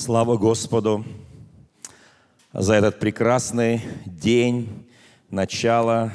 [0.00, 1.04] Слава Господу
[2.54, 4.88] за этот прекрасный день
[5.28, 6.10] начала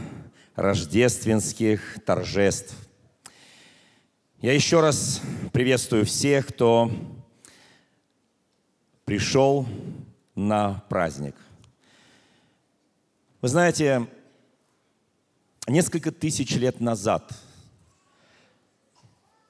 [0.55, 2.73] рождественских торжеств.
[4.41, 5.21] Я еще раз
[5.53, 6.89] приветствую всех, кто
[9.05, 9.67] пришел
[10.33, 11.35] на праздник.
[13.39, 14.07] Вы знаете,
[15.67, 17.31] несколько тысяч лет назад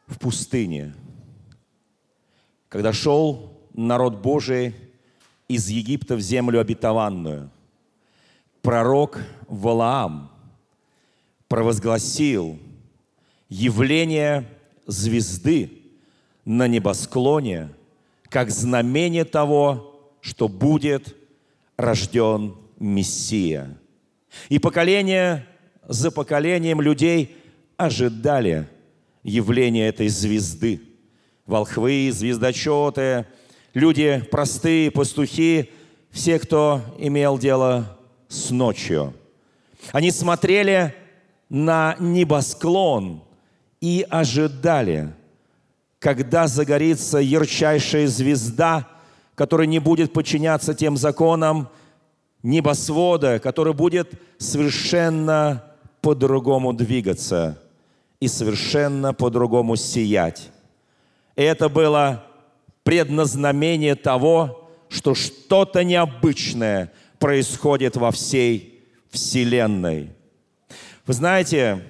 [0.07, 0.93] в пустыне,
[2.67, 4.73] когда шел народ Божий
[5.47, 7.49] из Египта в землю обетованную.
[8.61, 10.31] Пророк Валаам
[11.47, 12.57] провозгласил
[13.49, 14.45] явление
[14.87, 15.81] звезды
[16.45, 17.69] на небосклоне
[18.29, 21.15] как знамение того, что будет
[21.77, 23.77] рожден Мессия.
[24.49, 25.45] И поколение
[25.87, 27.35] за поколением людей
[27.77, 28.67] ожидали
[29.23, 30.81] явления этой звезды.
[31.45, 33.27] Волхвы, звездочеты–
[33.75, 35.69] люди простые, пастухи,
[36.09, 39.13] все, кто имел дело с ночью.
[39.91, 40.95] Они смотрели
[41.49, 43.21] на небосклон
[43.81, 45.13] и ожидали,
[45.99, 48.87] когда загорится ярчайшая звезда,
[49.35, 51.69] которая не будет подчиняться тем законам
[52.41, 55.65] небосвода, который будет совершенно
[56.01, 57.61] по-другому двигаться
[58.19, 60.49] и совершенно по-другому сиять.
[61.35, 62.23] И это было
[62.85, 70.11] предназнамение того, что что-то необычное происходит во всей Вселенной.
[71.07, 71.83] Вы знаете,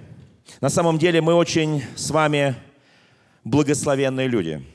[0.61, 2.55] на самом деле мы очень с вами
[3.43, 4.65] благословенные люди.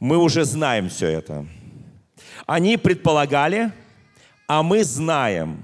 [0.00, 1.46] Мы уже знаем все это.
[2.46, 3.70] Они предполагали,
[4.46, 5.62] а мы знаем.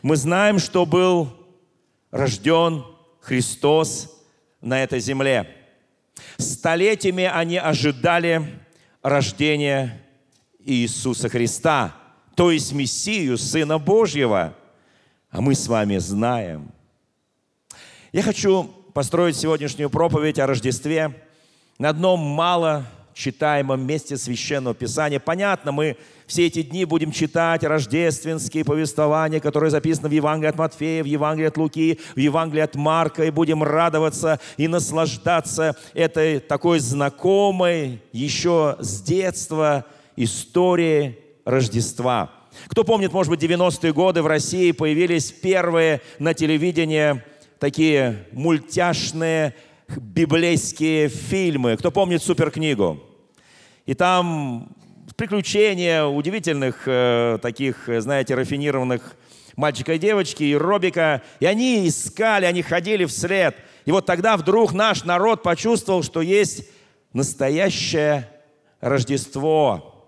[0.00, 1.30] Мы знаем, что был
[2.10, 2.84] рожден
[3.20, 4.24] Христос
[4.62, 5.54] на этой земле.
[6.38, 8.60] Столетиями они ожидали
[9.08, 10.00] рождения
[10.58, 11.94] Иисуса Христа,
[12.34, 14.54] то есть Мессию, Сына Божьего.
[15.30, 16.70] А мы с вами знаем.
[18.12, 21.14] Я хочу построить сегодняшнюю проповедь о Рождестве
[21.78, 22.86] на одном мало
[23.18, 25.18] читаемом месте Священного Писания.
[25.18, 25.96] Понятно, мы
[26.26, 31.48] все эти дни будем читать рождественские повествования, которые записаны в Евангелии от Матфея, в Евангелии
[31.48, 38.76] от Луки, в Евангелии от Марка, и будем радоваться и наслаждаться этой такой знакомой еще
[38.78, 39.84] с детства
[40.16, 42.30] историей Рождества.
[42.68, 47.22] Кто помнит, может быть, 90-е годы в России появились первые на телевидении
[47.58, 49.54] такие мультяшные
[49.88, 51.76] библейские фильмы.
[51.76, 53.07] Кто помнит суперкнигу?
[53.88, 54.68] И там
[55.16, 59.16] приключения удивительных э, таких, э, знаете, рафинированных
[59.56, 61.22] мальчика и девочки, и Робика.
[61.40, 63.56] И они искали, они ходили вслед.
[63.86, 66.68] И вот тогда вдруг наш народ почувствовал, что есть
[67.14, 68.28] настоящее
[68.82, 70.06] Рождество.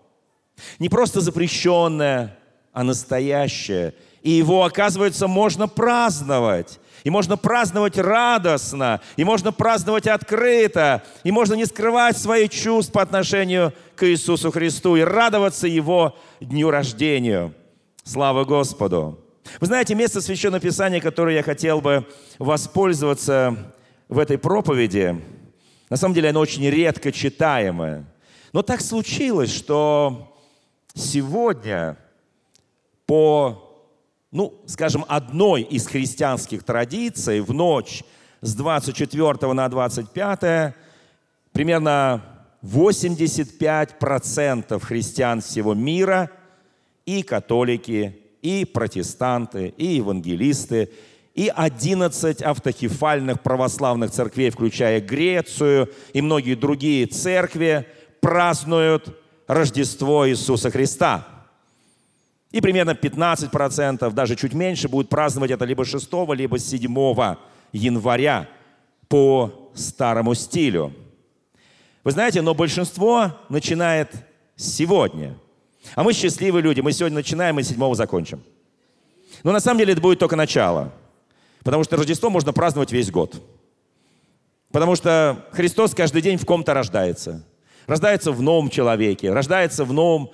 [0.78, 2.38] Не просто запрещенное,
[2.74, 3.94] а настоящее.
[4.20, 6.80] И его, оказывается, можно праздновать.
[7.04, 13.02] И можно праздновать радостно, и можно праздновать открыто, и можно не скрывать свои чувства по
[13.02, 17.52] отношению к Иисусу Христу и радоваться Его дню рождения.
[18.04, 19.18] Слава Господу!
[19.60, 22.06] Вы знаете, место Священного Писания, которое я хотел бы
[22.38, 23.56] воспользоваться
[24.08, 25.20] в этой проповеди,
[25.88, 28.04] на самом деле оно очень редко читаемое.
[28.52, 30.36] Но так случилось, что
[30.94, 31.96] сегодня
[33.06, 33.69] по
[34.32, 38.04] ну, скажем, одной из христианских традиций в ночь
[38.40, 40.74] с 24 на 25
[41.52, 42.22] примерно
[42.62, 46.30] 85% христиан всего мира
[47.06, 50.90] и католики, и протестанты, и евангелисты,
[51.34, 57.86] и 11 автокефальных православных церквей, включая Грецию и многие другие церкви,
[58.20, 59.18] празднуют
[59.48, 61.26] Рождество Иисуса Христа–
[62.50, 67.36] и примерно 15%, даже чуть меньше, будут праздновать это либо 6, либо 7
[67.72, 68.48] января
[69.08, 70.92] по старому стилю.
[72.02, 74.10] Вы знаете, но большинство начинает
[74.56, 75.36] сегодня.
[75.94, 76.80] А мы счастливые люди.
[76.80, 78.42] Мы сегодня начинаем и 7 закончим.
[79.42, 80.92] Но на самом деле это будет только начало.
[81.62, 83.40] Потому что Рождество можно праздновать весь год.
[84.72, 87.44] Потому что Христос каждый день в ком-то рождается.
[87.86, 90.30] Рождается в новом человеке, рождается в новом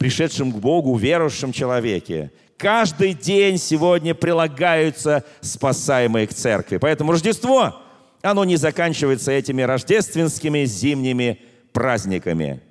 [0.00, 2.32] пришедшем к Богу, верующем человеке.
[2.56, 6.78] Каждый день сегодня прилагаются спасаемые к церкви.
[6.78, 7.82] Поэтому Рождество,
[8.22, 11.42] оно не заканчивается этими рождественскими зимними
[11.74, 12.62] праздниками.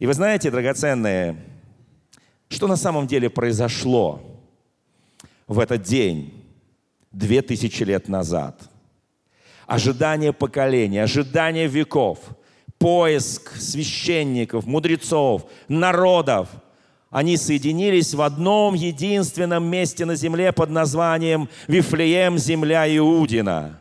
[0.00, 1.36] И вы знаете, драгоценные,
[2.48, 4.20] что на самом деле произошло
[5.46, 6.44] в этот день,
[7.12, 8.68] две тысячи лет назад?
[9.68, 12.18] Ожидание поколений, ожидание веков
[12.80, 16.48] поиск священников, мудрецов, народов,
[17.10, 23.78] они соединились в одном единственном месте на земле под названием Вифлеем, земля Иудина.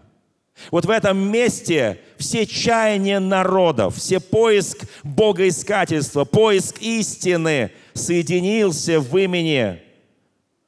[0.69, 9.81] Вот в этом месте все чаяния народов, все поиск богоискательства, поиск истины соединился в имени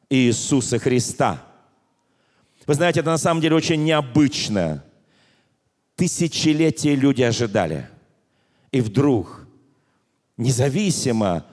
[0.10, 1.44] Иисуса Христа.
[2.66, 4.86] Вы знаете, это на самом деле очень необычно.
[5.98, 7.91] Тысячелетия люди ожидали.
[8.72, 9.48] И вдруг,
[10.38, 11.46] независимо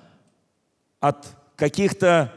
[1.01, 1.27] от
[1.57, 2.33] каких-то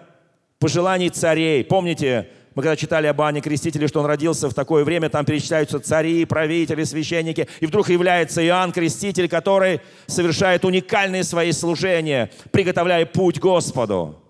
[0.60, 5.10] пожеланий царей, помните, мы когда читали об Иоанне Крестителе, что он родился в такое время,
[5.10, 12.30] там перечисляются цари, правители, священники, и вдруг является Иоанн Креститель, который совершает уникальные свои служения,
[12.52, 14.22] приготовляя путь Господу.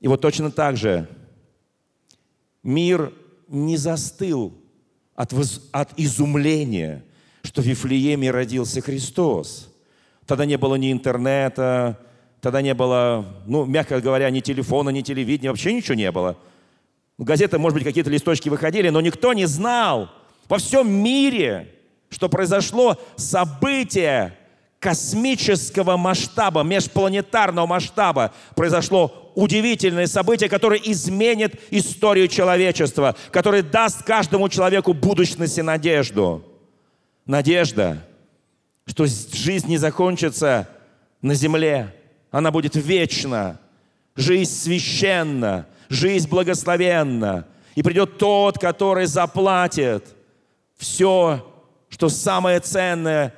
[0.00, 1.06] И вот точно так же
[2.62, 3.12] мир
[3.48, 4.54] не застыл
[5.14, 5.34] от,
[5.72, 7.04] от изумления,
[7.46, 9.72] что в Вифлееме родился Христос.
[10.26, 11.98] Тогда не было ни интернета,
[12.40, 16.36] тогда не было, ну, мягко говоря, ни телефона, ни телевидения, вообще ничего не было–
[17.18, 20.10] Газеты, может быть, какие-то листочки выходили, но никто не знал
[20.48, 21.72] во всем мире,
[22.10, 24.36] что произошло событие
[24.78, 28.34] космического масштаба, межпланетарного масштаба.
[28.54, 36.44] Произошло удивительное событие, которое изменит историю человечества, которое даст каждому человеку будущность и надежду.
[37.26, 38.04] Надежда,
[38.86, 40.68] что жизнь не закончится
[41.20, 41.94] на земле,
[42.30, 43.60] она будет вечна,
[44.14, 47.46] жизнь священна, жизнь благословенна.
[47.74, 50.04] И придет тот, который заплатит
[50.76, 51.44] все,
[51.88, 53.34] что самое ценное,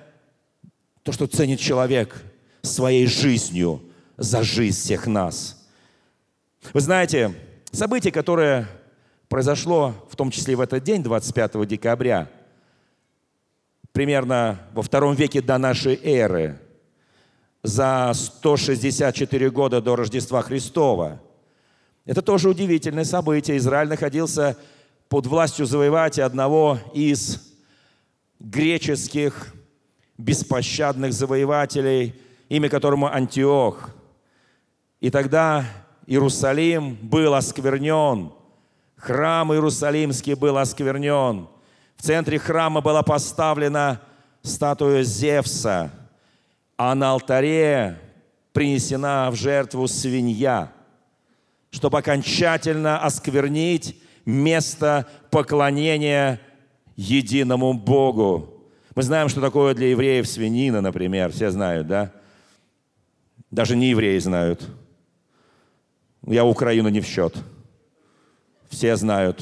[1.03, 2.23] то, что ценит человек
[2.63, 3.83] своей жизнью
[4.17, 5.67] за жизнь всех нас.
[6.73, 7.35] Вы знаете,
[7.73, 8.69] событие, которое
[9.29, 12.29] произошло, в том числе и в этот день, 25 декабря,
[13.93, 16.61] примерно во втором веке до нашей эры,
[17.63, 21.21] за 164 года до Рождества Христова–
[22.09, 23.59] это тоже удивительное событие.
[23.59, 24.57] Израиль находился
[25.11, 27.53] под властью завоевателя одного из
[28.41, 29.53] греческих
[30.17, 32.15] беспощадных завоевателей,
[32.49, 33.91] имя которому Антиох.
[35.01, 35.67] И тогда
[36.07, 38.33] Иерусалим был осквернен,
[38.97, 41.47] храм Иерусалимский был осквернен.
[41.99, 44.01] В центре храма была поставлена
[44.41, 45.91] статуя Зевса,
[46.79, 48.01] а на алтаре
[48.55, 50.73] принесена в жертву свинья–
[51.71, 56.41] чтобы окончательно осквернить место поклонения
[56.97, 58.65] единому Богу.
[58.95, 62.13] Мы знаем, что такое для евреев свинина, например, все знают, да?
[63.51, 64.69] Даже не евреи знают.
[66.27, 67.35] Я Украину не в счет.
[68.69, 69.41] Все знают.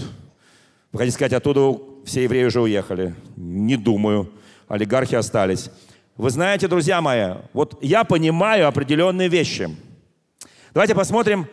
[0.92, 3.14] Вы хотите сказать, оттуда все евреи уже уехали?
[3.36, 4.32] Не думаю.
[4.68, 5.70] Олигархи остались.
[6.16, 9.68] Вы знаете, друзья мои, вот я понимаю определенные вещи.
[10.72, 11.46] Давайте посмотрим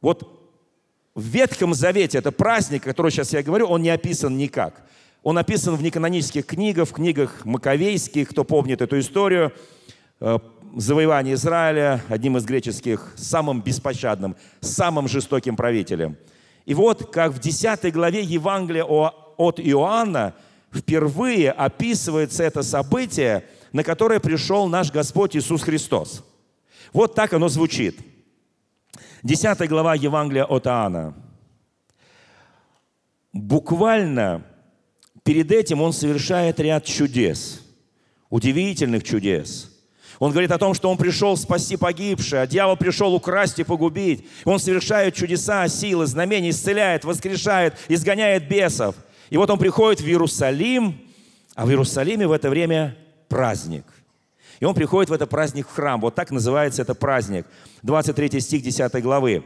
[0.00, 0.28] вот
[1.14, 4.82] в Ветхом Завете, это праздник, который сейчас я говорю, он не описан никак.
[5.22, 9.52] Он описан в неканонических книгах, в книгах Маковейских, кто помнит эту историю,
[10.20, 10.38] э,
[10.76, 16.16] завоевание Израиля одним из греческих, самым беспощадным, самым жестоким правителем.
[16.66, 18.84] И вот как в 10 главе Евангелия
[19.36, 20.34] от Иоанна
[20.72, 26.24] впервые описывается это событие, на которое пришел наш Господь Иисус Христос.
[26.92, 27.98] Вот так оно звучит–
[29.24, 31.14] 10 глава Евангелия от Иоанна.
[33.32, 34.44] Буквально
[35.22, 37.62] перед этим он совершает ряд чудес,
[38.28, 39.70] удивительных чудес.
[40.18, 44.28] Он говорит о том, что он пришел спасти погибшее, а дьявол пришел украсть и погубить.
[44.44, 48.94] Он совершает чудеса, силы, знамения, исцеляет, воскрешает, изгоняет бесов.
[49.34, 50.96] И вот он приходит в Иерусалим,
[51.56, 52.96] а в Иерусалиме в это время
[53.28, 53.84] праздник–
[54.60, 56.00] и он приходит в этот праздник в храм.
[56.00, 57.44] Вот так называется это праздник.
[57.82, 59.44] 23 стих 10 главы.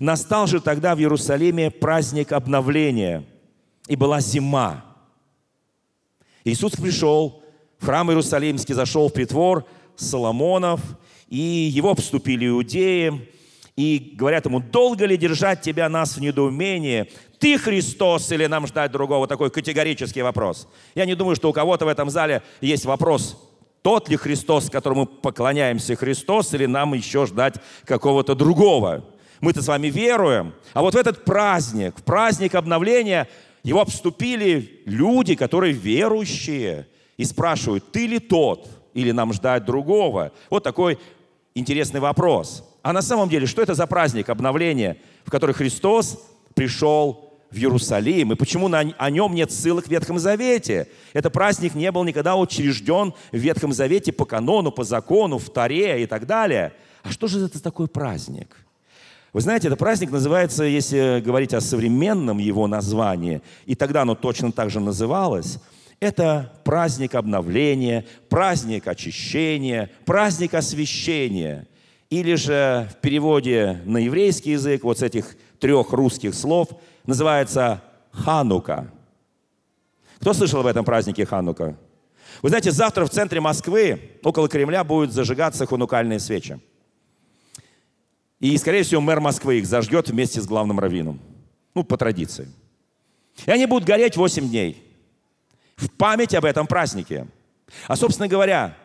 [0.00, 3.24] «Настал же тогда в Иерусалиме праздник обновления,
[3.86, 4.84] и была зима.
[6.44, 7.44] Иисус пришел
[7.78, 10.80] в храм Иерусалимский, зашел в притвор Соломонов,
[11.28, 13.28] и его обступили иудеи,
[13.76, 17.10] и говорят ему, долго ли держать тебя нас в недоумении?
[17.42, 19.26] Ты Христос или нам ждать другого?
[19.26, 20.68] Такой категорический вопрос.
[20.94, 23.36] Я не думаю, что у кого-то в этом зале есть вопрос
[23.82, 29.04] тот ли Христос, которому поклоняемся, Христос, или нам еще ждать какого-то другого.
[29.40, 30.54] Мы-то с вами веруем.
[30.72, 33.28] А вот в этот праздник, в праздник обновления,
[33.64, 40.30] его обступили люди, которые верующие, и спрашивают, ты ли тот, или нам ждать другого?
[40.48, 40.96] Вот такой
[41.56, 42.62] интересный вопрос.
[42.82, 48.32] А на самом деле, что это за праздник обновления, в который Христос пришел в Иерусалим,
[48.32, 50.88] и почему на, о нем нет ссылок в Ветхом Завете.
[51.12, 56.02] Этот праздник не был никогда учрежден в Ветхом Завете по канону, по закону, в Таре
[56.02, 56.72] и так далее.
[57.02, 58.56] А что же это такой праздник?
[59.32, 64.52] Вы знаете, этот праздник называется, если говорить о современном его названии, и тогда оно точно
[64.52, 65.58] так же называлось,
[66.00, 71.66] это праздник обновления, праздник очищения, праздник освящения.
[72.10, 76.68] Или же в переводе на еврейский язык вот с этих трех русских слов
[77.06, 77.82] называется
[78.12, 78.90] Ханука.
[80.20, 81.76] Кто слышал об этом празднике Ханука?
[82.40, 86.60] Вы знаете, завтра в центре Москвы, около Кремля, будут зажигаться ханукальные свечи.
[88.40, 91.20] И, скорее всего, мэр Москвы их зажгет вместе с главным раввином.
[91.74, 92.48] Ну, по традиции.
[93.46, 94.82] И они будут гореть 8 дней.
[95.76, 97.26] В память об этом празднике.
[97.86, 98.76] А, собственно говоря,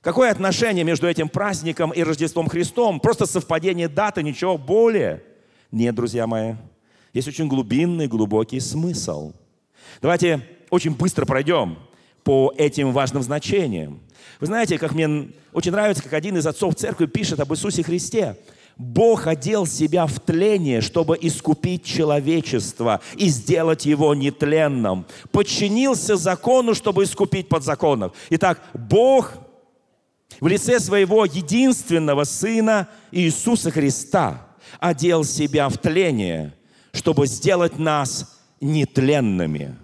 [0.00, 3.00] какое отношение между этим праздником и Рождеством Христом?
[3.00, 5.22] Просто совпадение даты, ничего более.
[5.70, 6.54] Нет, друзья мои.
[7.18, 9.32] Есть очень глубинный, глубокий смысл.
[10.00, 11.76] Давайте очень быстро пройдем
[12.22, 13.98] по этим важным значениям.
[14.38, 18.36] Вы знаете, как мне очень нравится, как один из отцов церкви пишет об Иисусе Христе.
[18.76, 25.04] Бог одел себя в тление, чтобы искупить человечество и сделать его нетленным.
[25.32, 28.12] Подчинился закону, чтобы искупить подзаконов.
[28.30, 29.32] Итак, Бог
[30.38, 34.46] в лице своего единственного Сына Иисуса Христа
[34.78, 36.54] одел себя в тление,
[36.98, 39.76] чтобы сделать нас нетленными.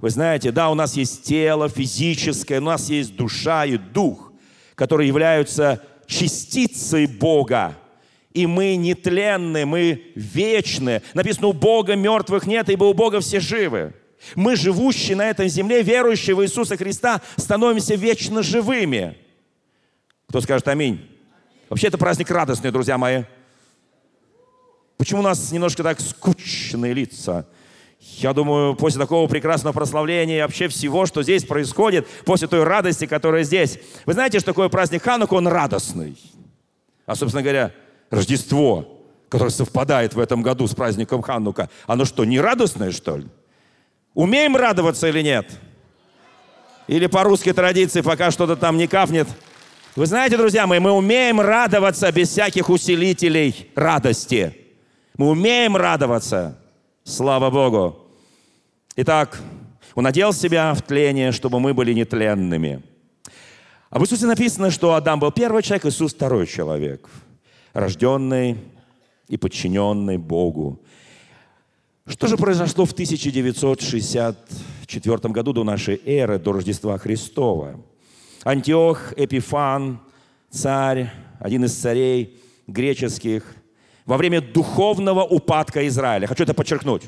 [0.00, 4.32] Вы знаете, да, у нас есть тело физическое, у нас есть душа и дух,
[4.74, 7.76] которые являются частицей Бога.
[8.32, 11.02] И мы нетленны, мы вечны.
[11.14, 13.94] Написано, у Бога мертвых нет, ибо у Бога все живы.
[14.34, 19.16] Мы, живущие на этой земле, верующие в Иисуса Христа, становимся вечно живыми.
[20.28, 21.08] Кто скажет аминь?
[21.68, 23.24] Вообще это праздник радостный, друзья мои.
[25.00, 27.46] Почему у нас немножко так скучные лица?
[28.18, 33.06] Я думаю, после такого прекрасного прославления и вообще всего, что здесь происходит, после той радости,
[33.06, 33.78] которая здесь.
[34.04, 35.32] Вы знаете, что такое праздник Ханука?
[35.32, 36.18] Он радостный.
[37.06, 37.72] А, собственно говоря,
[38.10, 43.26] Рождество, которое совпадает в этом году с праздником Ханука, оно что, не радостное, что ли?
[44.12, 45.48] Умеем радоваться или нет?
[46.88, 49.28] Или по русской традиции, пока что-то там не капнет.
[49.96, 54.59] Вы знаете, друзья мои, мы умеем радоваться без всяких усилителей радости.
[55.20, 56.56] Мы умеем радоваться.
[57.04, 57.94] Слава Богу.
[58.96, 59.38] Итак,
[59.94, 62.82] он одел себя в тление, чтобы мы были нетленными.
[63.90, 67.06] Об Иисусе написано, что Адам был первый человек, Иисус второй человек,
[67.74, 68.56] рожденный
[69.28, 70.80] и подчиненный Богу.
[72.06, 77.78] Что же произошло в 1964 году до нашей эры, до Рождества Христова?
[78.42, 80.00] Антиох Эпифан,
[80.48, 83.44] царь, один из царей греческих,
[84.10, 86.26] во время духовного упадка Израиля.
[86.26, 87.04] Хочу это подчеркнуть.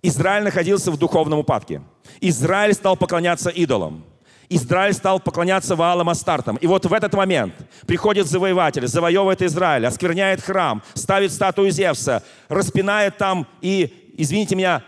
[0.00, 1.82] Израиль находился в духовном упадке.
[2.20, 4.04] Израиль стал поклоняться идолам.
[4.48, 6.54] Израиль стал поклоняться Ваалам Астартам.
[6.54, 7.52] И вот в этот момент
[7.84, 14.84] приходит завоеватель, завоевывает Израиль, оскверняет храм, ставит статую Зевса, распинает там и, извините меня,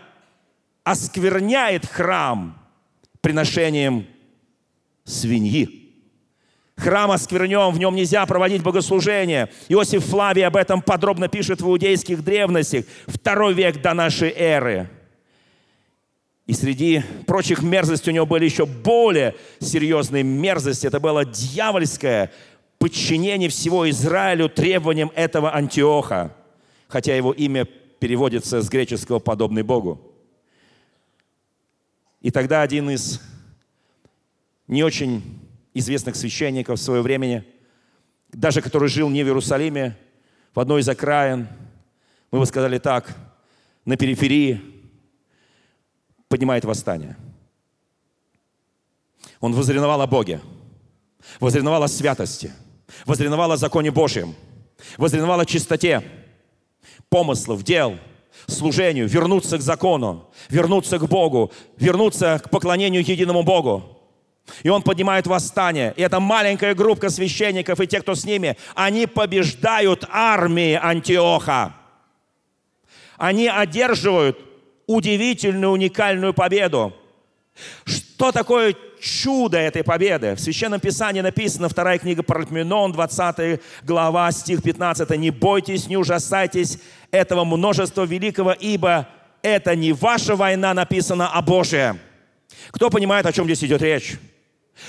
[0.85, 2.57] оскверняет храм
[3.19, 4.07] приношением
[5.03, 5.82] свиньи.
[6.75, 9.49] Храм осквернен, в нем нельзя проводить богослужение.
[9.69, 12.85] Иосиф Флавий об этом подробно пишет в иудейских древностях.
[13.07, 14.89] Второй век до нашей эры.
[16.47, 20.87] И среди прочих мерзостей у него были еще более серьезные мерзости.
[20.87, 22.31] Это было дьявольское
[22.79, 26.35] подчинение всего Израилю требованиям этого Антиоха.
[26.87, 27.65] Хотя его имя
[27.99, 30.01] переводится с греческого «подобный Богу».
[32.21, 33.21] И тогда один из
[34.67, 35.42] не очень
[35.73, 37.45] известных священников в свое время,
[38.31, 39.97] даже который жил не в Иерусалиме,
[40.53, 41.47] в одной из окраин,
[42.31, 43.15] мы бы сказали так,
[43.85, 44.61] на периферии,
[46.27, 47.17] поднимает восстание.
[49.39, 50.41] Он возреновал о Боге,
[51.39, 52.51] возреновал о святости,
[53.05, 54.35] возреновал о законе Божьем,
[54.97, 56.03] возреновал о чистоте
[57.09, 57.97] помыслов, дел,
[58.47, 63.92] служению, вернуться к закону, вернуться к Богу, вернуться к поклонению единому Богу.
[64.61, 65.93] И он поднимает восстание.
[65.97, 71.73] И эта маленькая группа священников и те, кто с ними, они побеждают армии Антиоха.
[73.17, 74.39] Они одерживают
[74.85, 76.93] удивительную, уникальную победу.
[77.85, 80.35] Что такое чудо этой победы?
[80.35, 85.09] В Священном Писании написано, вторая книга Паральтменон, 20 глава, стих 15.
[85.17, 86.79] «Не бойтесь, не ужасайтесь
[87.11, 89.07] этого множества великого, ибо
[89.41, 91.97] это не ваша война написана, а Божья».
[92.71, 94.17] Кто понимает, о чем здесь идет речь?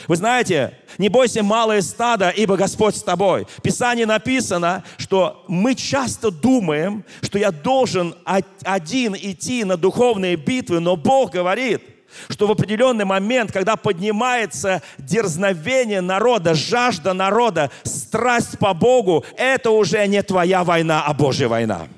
[0.08, 3.46] Вы знаете, не бойся малое стадо, ибо Господь с тобой.
[3.56, 10.80] В Писании написано, что мы часто думаем, что я должен один идти на духовные битвы,
[10.80, 11.82] но Бог говорит,
[12.28, 20.06] что в определенный момент, когда поднимается дерзновение народа, жажда народа, страсть по Богу, это уже
[20.06, 21.88] не твоя война, а Божья война.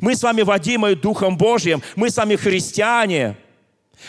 [0.00, 3.36] Мы с вами водимы Духом Божьим, мы с вами христиане–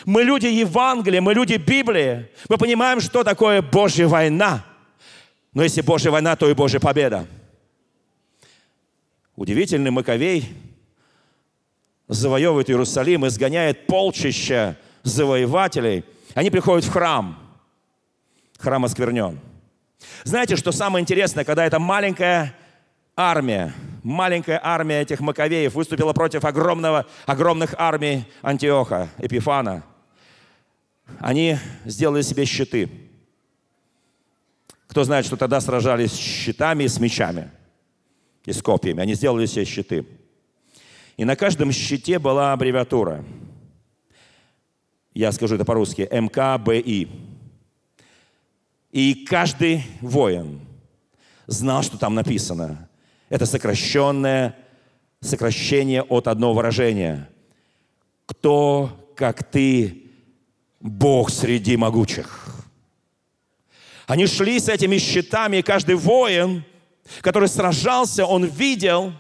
[0.06, 2.30] мы люди Евангелия, мы люди Библии.
[2.50, 4.66] Мы понимаем, что такое Божья война.
[5.54, 7.28] Но если Божья война, то и Божья победа.
[9.36, 10.54] Удивительный Маковей
[12.08, 16.04] завоевывает Иерусалим, изгоняет полчища завоевателей.
[16.34, 17.40] Они приходят в храм.
[18.60, 19.40] Храм осквернен.
[20.24, 22.56] Знаете, что самое интересное, когда эта маленькая
[23.16, 23.74] армия,
[24.06, 29.84] маленькая армия этих маковеев выступила против огромного, огромных армий Антиоха, Эпифана.
[31.20, 32.90] Они сделали себе щиты.
[34.88, 37.50] Кто знает, что тогда сражались с щитами и с мечами,
[38.46, 39.02] и с копьями.
[39.02, 40.06] Они сделали себе щиты.
[41.18, 43.26] И на каждом щите была аббревиатура.
[45.16, 46.08] Я скажу это по-русски.
[46.12, 47.10] МКБИ.
[48.92, 50.62] И каждый воин
[51.48, 52.88] знал, что там написано.
[53.30, 54.56] Это сокращенное
[55.22, 57.30] сокращение от одного выражения.
[58.26, 60.04] Кто, как ты,
[60.80, 62.48] Бог среди могучих.
[64.08, 66.64] Они шли с этими щитами, и каждый воин,
[67.22, 69.14] который сражался, он видел,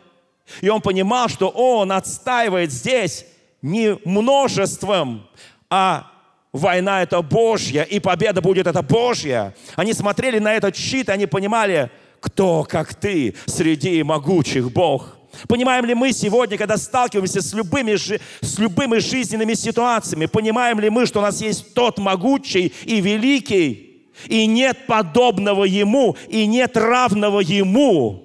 [0.62, 3.25] и он понимал, что он отстаивает здесь
[3.63, 5.27] не множеством,
[5.71, 6.12] а
[6.53, 9.55] война это Божья, и победа будет это Божья.
[9.75, 11.89] Они смотрели на этот щит, и они понимали–
[12.25, 15.15] кто, как ты, среди могучих Бог?
[15.48, 21.05] Понимаем ли мы сегодня, когда сталкиваемся с любыми, с любыми жизненными ситуациями, понимаем ли мы,
[21.05, 27.41] что у нас есть тот могучий и великий, и нет подобного Ему, и нет равного
[27.41, 28.25] Ему,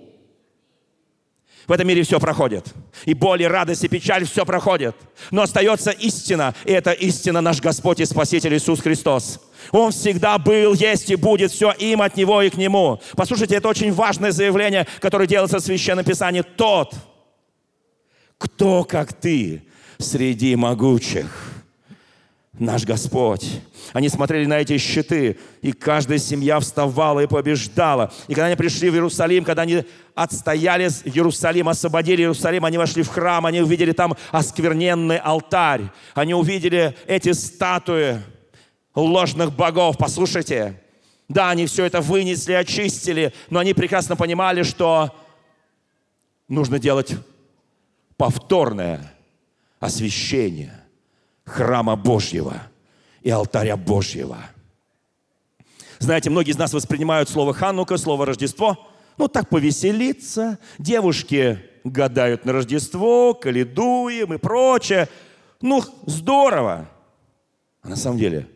[1.71, 2.75] в этом мире все проходит.
[3.05, 4.97] И боль, и радость, и печаль, все проходит.
[5.31, 9.39] Но остается истина, и эта истина наш Господь и Спаситель Иисус Христос.
[9.71, 13.01] Он всегда был, есть и будет все им от Него и к Нему.
[13.15, 16.43] Послушайте, это очень важное заявление, которое делается в Священном Писании.
[16.43, 16.93] Тот,
[18.37, 19.63] кто, как ты,
[19.97, 21.50] среди могучих,
[22.61, 23.47] наш Господь.
[23.93, 28.13] Они смотрели на эти щиты, и каждая семья вставала и побеждала.
[28.29, 33.09] И когда они пришли в Иерусалим, когда они отстояли Иерусалим, освободили Иерусалим, они вошли в
[33.09, 38.21] храм, они увидели там оскверненный алтарь, они увидели эти статуи
[38.95, 39.97] ложных богов.
[39.99, 40.81] Послушайте,
[41.29, 45.15] да, они все это вынесли, очистили, но они прекрасно понимали, что
[46.47, 47.15] нужно делать
[48.17, 49.15] повторное
[49.79, 50.80] освящение
[51.51, 52.63] храма Божьего
[53.23, 54.39] и алтаря Божьего.
[55.99, 62.53] Знаете, многие из нас воспринимают слово Ханука, слово Рождество, ну так повеселиться, девушки гадают на
[62.53, 65.09] Рождество, каледуем и прочее.
[65.61, 66.89] Ну, здорово.
[67.83, 68.49] А на самом деле,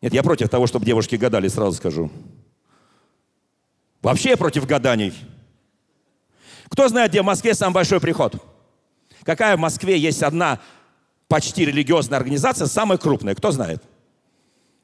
[0.00, 2.10] нет, я против того, чтобы девушки гадали, сразу скажу.
[4.00, 5.14] Вообще я против гаданий.
[6.68, 8.36] Кто знает, где в Москве самый большой приход?
[9.24, 10.60] Какая в Москве есть одна
[11.32, 13.34] почти религиозная организация, самая крупная.
[13.34, 13.82] Кто знает?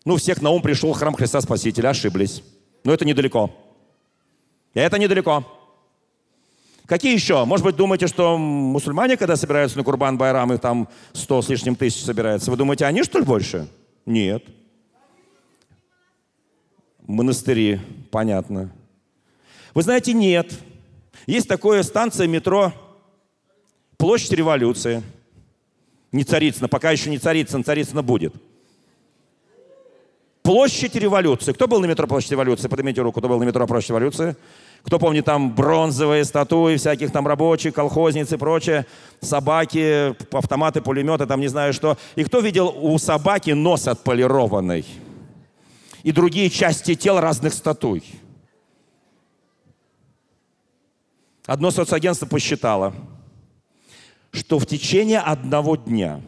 [0.06, 2.42] Ну, всех на ум пришел храм Христа Спасителя, ошиблись.
[2.84, 3.54] Но это недалеко.
[4.72, 5.44] И это недалеко.
[6.86, 7.44] Какие еще?
[7.44, 11.76] Может быть, думаете, что мусульмане, когда собираются на Курбан Байрам, и там сто с лишним
[11.76, 13.68] тысяч собирается, вы думаете, они что ли больше?
[14.06, 14.42] Нет.
[17.06, 17.78] Монастыри,
[18.10, 18.72] понятно.
[19.74, 20.54] Вы знаете, нет.
[21.26, 22.72] Есть такая станция метро
[23.98, 25.02] Площадь революции–
[26.12, 28.34] не Царицына, пока еще не Царицына, Царицына будет.
[30.42, 31.52] Площадь революции.
[31.52, 32.68] Кто был на метро Площадь революции?
[32.68, 34.34] Поднимите руку, кто был на метро Площадь революции.
[34.82, 38.86] Кто помнит там бронзовые статуи всяких там рабочих, колхозниц и прочее,
[39.20, 41.98] собаки, автоматы, пулеметы, там не знаю что.
[42.16, 44.86] И кто видел у собаки нос отполированный?
[46.04, 48.04] И другие части тел разных статуй.
[51.44, 52.94] Одно соцагентство посчитало–
[54.30, 56.20] что в течение одного дня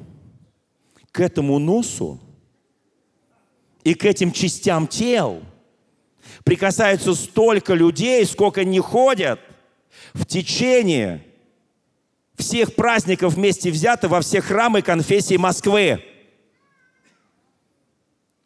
[1.13, 2.21] к этому носу
[3.85, 5.43] и к этим частям тел
[6.45, 9.41] прикасаются столько людей, сколько не ходят
[10.15, 11.25] в течение
[12.37, 16.03] всех праздников вместе взято во все храмы конфессии Москвы.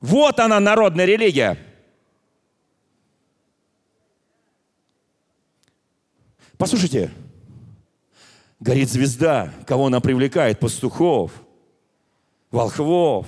[0.01, 1.59] Вот она, народная религия.
[6.59, 7.11] Послушайте,
[8.65, 9.53] горит звезда.
[9.67, 10.59] Кого она привлекает?
[10.59, 11.31] Пастухов,
[12.51, 13.27] волхвов.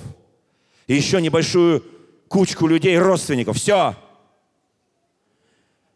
[0.86, 1.84] И еще небольшую
[2.28, 3.58] кучку людей, родственников.
[3.58, 3.94] Все.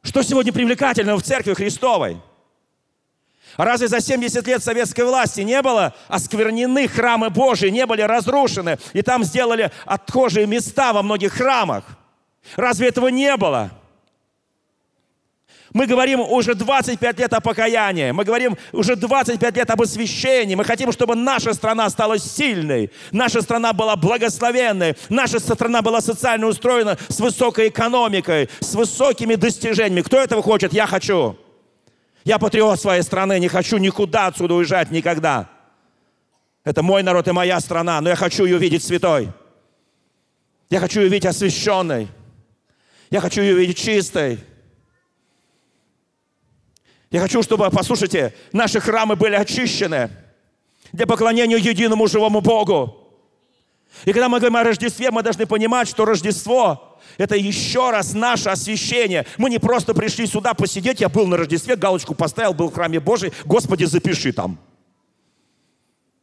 [0.03, 2.20] Что сегодня привлекательного в церкви Христовой?
[3.57, 9.03] Разве за 70 лет советской власти не было осквернены храмы Божии, не были разрушены, и
[9.03, 11.85] там сделали отхожие места во многих храмах?
[12.57, 13.70] Разве этого не было?
[15.72, 20.64] Мы говорим уже 25 лет о покаянии, мы говорим уже 25 лет об освящении, мы
[20.64, 26.98] хотим, чтобы наша страна стала сильной, наша страна была благословенной, наша страна была социально устроена
[27.09, 30.02] с высокой экономикой, с высокими достижениями.
[30.02, 30.72] Кто этого хочет?
[30.72, 31.37] Я хочу.
[32.24, 35.48] Я патриот своей страны, не хочу никуда отсюда уезжать никогда.
[36.64, 39.28] Это мой народ и моя страна, но я хочу ее видеть святой.
[40.68, 42.09] Я хочу ее видеть освященной.
[43.11, 44.40] Я хочу ее видеть чистой.
[47.11, 50.11] Я хочу, чтобы, послушайте, наши храмы были очищены
[50.92, 52.96] для поклонения единому живому Богу.
[54.05, 58.49] И когда мы говорим о Рождестве, мы должны понимать, что Рождество– это еще раз наше
[58.49, 59.27] освящение.
[59.37, 63.01] Мы не просто пришли сюда посидеть, я был на Рождестве, галочку поставил, был в храме
[63.01, 64.61] Божий, Господи, запиши там.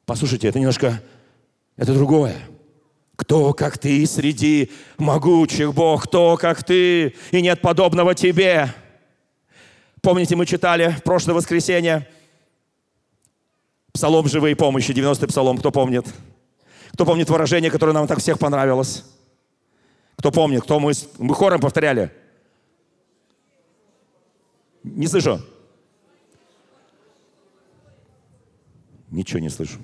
[0.05, 1.01] Послушайте, это немножко,
[1.75, 2.37] это другое.
[3.17, 8.73] Кто, как ты, среди могучих Бог, кто, как ты, и нет подобного тебе.
[10.01, 12.07] Помните, мы читали в прошлое воскресенье
[13.93, 16.05] Псалом «Живые помощи», 90-й псалом, кто помнит?
[16.93, 19.03] Кто помнит выражение, которое нам так всех понравилось?
[20.17, 20.61] Кто помнит?
[20.63, 22.11] Кто мы, мы хором повторяли?
[24.83, 25.41] Не слышу.
[29.09, 29.79] Ничего не слышу.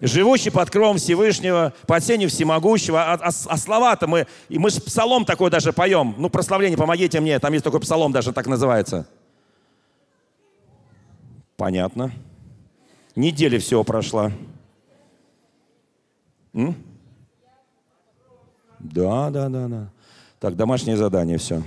[0.00, 3.02] Живущий под кровом Всевышнего, под сенью Всемогущего.
[3.02, 6.14] А, а, а слова-то мы, и мы же псалом такой даже поем.
[6.18, 9.08] Ну, прославление, помогите мне, там есть такой псалом даже так называется.
[11.56, 12.12] Понятно.
[13.14, 14.32] Неделя всего прошла.
[16.52, 16.76] М?
[18.78, 19.90] Да, да, да, да.
[20.38, 21.62] Так, домашнее задание, все.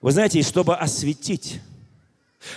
[0.00, 1.60] Вы знаете, чтобы осветить.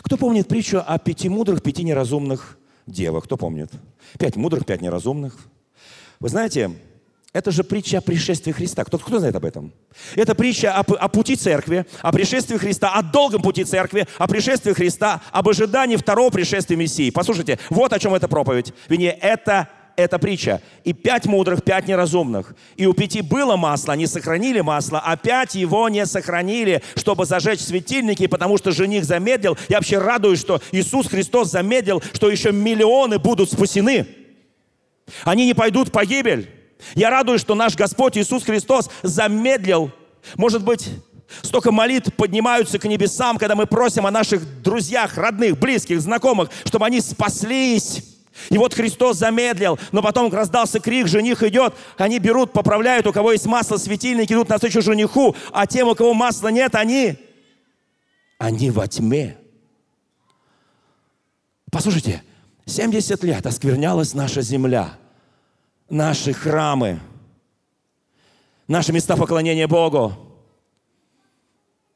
[0.01, 2.57] Кто помнит притчу о пяти мудрых, пяти неразумных
[2.91, 3.23] девах.
[3.25, 3.71] Кто помнит?
[4.19, 5.37] Пять мудрых, пять неразумных.
[6.19, 6.71] Вы знаете,
[7.33, 8.83] это же притча о пришествии Христа.
[8.83, 9.71] Кто, кто знает об этом?
[10.15, 14.73] Это притча о, о пути церкви, о пришествии Христа, о долгом пути церкви, о пришествии
[14.73, 17.09] Христа, об ожидании второго пришествия Мессии.
[17.09, 18.73] Послушайте, вот о чем эта проповедь.
[18.89, 20.61] Вернее, это эта притча.
[20.83, 22.55] И пять мудрых, пять неразумных.
[22.75, 27.61] И у пяти было масло, они сохранили масло, а пять его не сохранили, чтобы зажечь
[27.61, 29.57] светильники, потому что жених замедлил.
[29.69, 34.07] Я вообще радуюсь, что Иисус Христос замедлил, что еще миллионы будут спасены.
[35.23, 36.49] Они не пойдут в погибель.
[36.95, 39.91] Я радуюсь, что наш Господь Иисус Христос замедлил.
[40.35, 40.89] Может быть,
[41.41, 46.85] Столько молитв поднимаются к небесам, когда мы просим о наших друзьях, родных, близких, знакомых, чтобы
[46.85, 48.10] они спаслись.
[48.49, 53.31] И вот Христос замедлил, но потом раздался крик, жених идет, они берут, поправляют, у кого
[53.31, 57.17] есть масло, светильники, идут навстречу жениху, а тем, у кого масла нет, они,
[58.37, 59.37] они во тьме.
[61.71, 62.23] Послушайте,
[62.65, 64.97] 70 лет осквернялась наша земля,
[65.89, 66.99] наши храмы,
[68.67, 70.13] наши места поклонения Богу.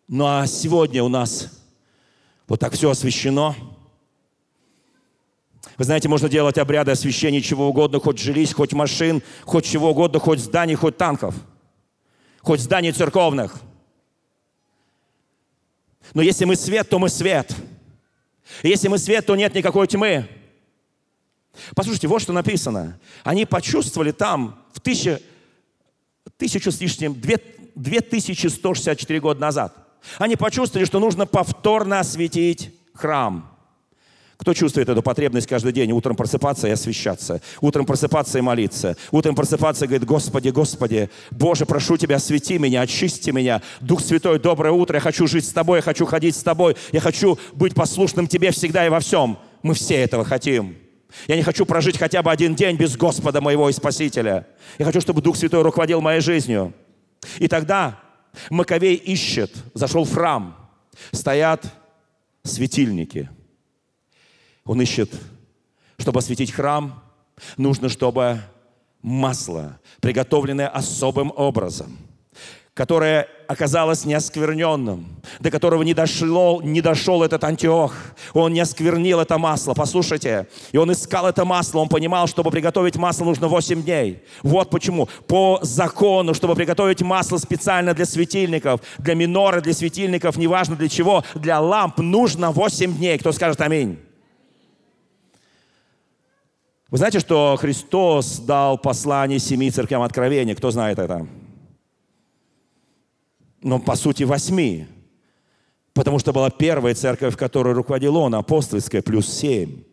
[0.08, 1.49] Ну а сегодня у нас
[2.47, 3.55] вот так все освящено–
[5.78, 10.19] вы знаете, можно делать обряды освящения чего угодно, хоть жилищ, хоть машин, хоть чего угодно,
[10.19, 11.36] хоть зданий, хоть танков,
[12.41, 13.60] хоть зданий церковных.
[16.13, 17.54] Но если мы свет, то мы свет.
[18.63, 20.30] Если мы свет, то нет никакой тьмы.
[21.75, 22.99] Послушайте, вот что написано.
[23.23, 25.19] Они почувствовали там в тысячу,
[26.38, 27.39] тысячу с лишним, две,
[27.75, 29.75] 2164 года назад.
[30.19, 33.51] Они почувствовали, что нужно повторно осветить храм–
[34.45, 35.91] кто чувствует эту потребность каждый день?
[35.91, 37.41] Утром просыпаться и освещаться.
[37.62, 38.95] Утром просыпаться и молиться.
[39.10, 43.63] Утром просыпаться и говорит, Господи, Господи, Боже, прошу Тебя, освети меня, очисти меня.
[43.81, 46.99] Дух Святой, доброе утро, я хочу жить с Тобой, я хочу ходить с Тобой, я
[46.99, 49.39] хочу быть послушным Тебе всегда и во всем.
[49.63, 50.75] Мы все этого хотим.
[51.25, 54.45] Я не хочу прожить хотя бы один день без Господа моего и Спасителя.
[54.77, 56.71] Я хочу, чтобы Дух Святой руководил моей жизнью.
[57.39, 57.99] И тогда
[58.51, 60.55] Маковей ищет, зашел в храм,
[61.12, 61.65] стоят
[62.43, 63.27] светильники–
[64.65, 65.12] он ищет,
[65.97, 67.04] чтобы осветить храм,
[67.58, 68.41] нужно, чтобы
[69.01, 71.97] масло, приготовленное особым образом,
[72.73, 75.06] которое оказалось неоскверненным,
[75.39, 77.93] до которого не, дошло, не дошел этот Антиох.
[78.34, 80.47] Он не осквернил это масло, послушайте.
[80.71, 84.23] И он искал это масло, он понимал, чтобы приготовить масло нужно 8 дней.
[84.41, 85.08] Вот почему.
[85.28, 91.23] По закону, чтобы приготовить масло специально для светильников, для минора, для светильников, неважно для чего,
[91.36, 93.19] для ламп нужно 8 дней.
[93.19, 93.99] Кто скажет аминь?
[96.95, 100.55] Вы знаете, что Христос дал послание семи церквям откровения?
[100.55, 101.27] Кто знает это?
[103.62, 104.88] Ну, по сути, восьми.
[105.93, 109.84] Потому что была первая церковь, которой руководил он, апостольская, плюс семь.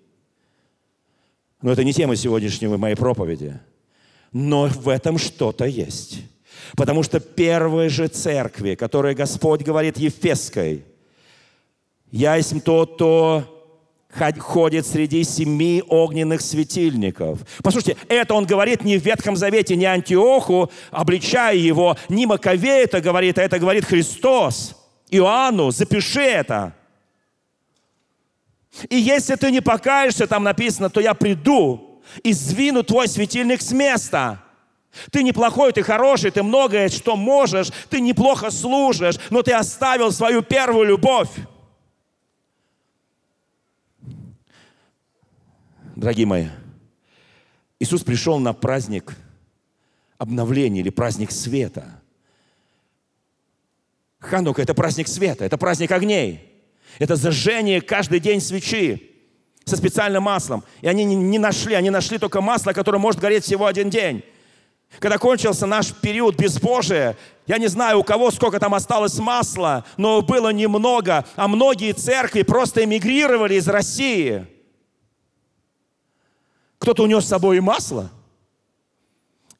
[1.61, 3.59] Но это не тема сегодняшнего моей проповеди.
[4.31, 6.21] Но в этом что-то есть.
[6.77, 10.85] Потому что первой же церкви, которой Господь говорит Ефесской,
[12.13, 13.62] «Я есть тот, кто
[14.39, 17.41] ходит среди семи огненных светильников».
[17.63, 23.01] Послушайте, это он говорит не в Ветхом Завете, не Антиоху, обличая его, не Маковей это
[23.01, 24.77] говорит, а это говорит Христос.
[25.11, 26.75] Иоанну, запиши это.
[28.89, 33.73] И если ты не покаешься, там написано, то я приду и сдвину твой светильник с
[33.73, 34.43] места.
[35.11, 40.43] Ты неплохой, ты хороший, ты многое что можешь, ты неплохо служишь, но ты оставил свою
[40.43, 41.31] первую любовь.
[46.03, 46.47] Дорогие мои,
[47.79, 49.15] Иисус пришел на праздник
[50.19, 52.03] обновления или праздник света.
[54.19, 56.65] Ханука– это праздник света, это праздник огней.
[56.99, 59.13] Это зажжение каждый день свечи
[59.65, 60.65] со специальным маслом.
[60.81, 64.25] И они не нашли, они нашли только масло, которое может гореть всего один день.
[64.99, 70.21] Когда кончился наш период безбожия, я не знаю, у кого сколько там осталось масла, но
[70.21, 74.49] было немного, а многие церкви просто эмигрировали из России.
[76.83, 78.11] Кто-то унес с собой масло.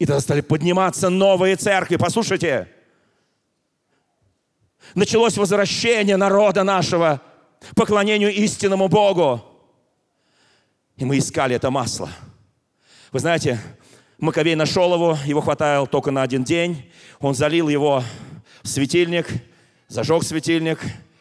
[0.01, 1.95] И тогда стали подниматься новые церкви.
[1.95, 2.67] Послушайте,
[4.97, 7.23] началось возвращение народа нашего
[7.77, 9.41] поклонению истинному Богу.
[10.97, 12.11] И мы искали это масло.
[13.13, 13.61] Вы знаете,
[14.19, 16.91] Маковей нашел его, его хватало только на один день.
[17.21, 18.03] Он залил его
[18.65, 19.29] в светильник,
[19.87, 20.81] зажег светильник,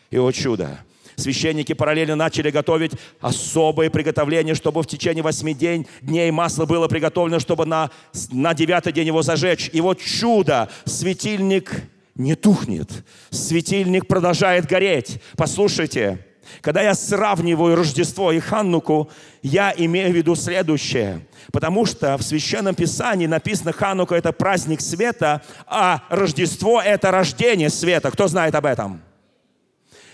[0.10, 0.80] и вот чудо.
[1.16, 7.40] Священники параллельно начали готовить особые приготовления, чтобы в течение восьми день, дней масло было приготовлено,
[7.40, 7.90] чтобы на,
[8.32, 9.70] на девятый день его зажечь.
[9.74, 11.72] И вот чудо, светильник
[12.16, 12.90] не тухнет.
[13.30, 15.22] Светильник продолжает гореть.
[15.38, 16.26] Послушайте,
[16.62, 19.10] когда я сравниваю Рождество и Ханнуку,
[19.42, 21.26] я имею в виду следующее.
[21.52, 28.12] Потому что в Священном Писании написано, Ханука– это праздник света, а Рождество– это рождение света.
[28.12, 29.02] Кто знает об этом?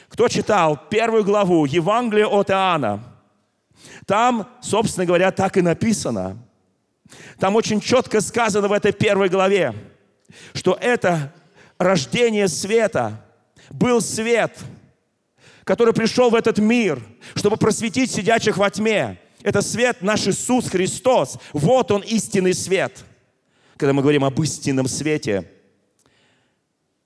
[0.10, 3.04] Кто читал первую главу Евангелия от Иоанна?
[4.06, 6.38] Там, собственно говоря, так и написано.
[7.40, 9.74] Там очень четко сказано в этой первой главе,
[10.54, 11.34] что это
[11.78, 13.24] рождение света,
[13.70, 14.58] был свет,
[15.64, 17.02] который пришел в этот мир,
[17.36, 19.20] чтобы просветить сидячих во тьме.
[19.44, 21.38] Это свет наш Иисус Христос.
[21.54, 23.04] Вот Он истинный свет.
[23.76, 25.50] Когда мы говорим об истинном свете,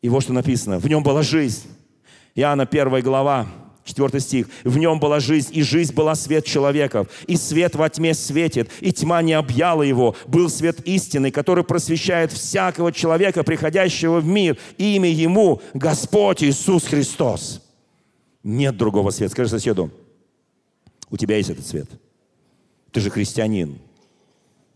[0.02, 0.80] и вот что написано.
[0.80, 1.68] В нем была жизнь.
[2.36, 3.48] Иоанна 1 глава,
[3.84, 4.48] 4 стих.
[4.64, 7.08] «В нем была жизнь, и жизнь была свет человеков.
[7.28, 10.16] И свет во тьме светит, и тьма не объяла его.
[10.28, 14.58] Был свет истины, который просвещает всякого человека, приходящего в мир.
[14.78, 17.62] Имя ему Господь Иисус Христос».
[18.44, 19.32] Нет другого света.
[19.32, 19.92] Скажи соседу,
[21.10, 21.88] у тебя есть этот свет.
[22.92, 23.80] Ты же христианин.